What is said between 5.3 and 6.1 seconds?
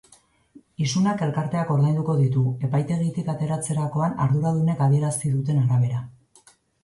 duten arabera.